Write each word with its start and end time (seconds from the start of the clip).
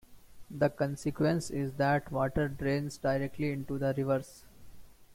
The 0.49 0.71
consequence 0.71 1.51
is 1.51 1.73
that 1.73 2.11
water 2.11 2.47
drains 2.49 2.97
directly 2.97 3.51
into 3.51 3.77
the 3.77 3.93
rivers. 3.95 4.45